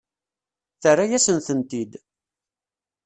Terra-yasen-tent-id. 0.81 1.91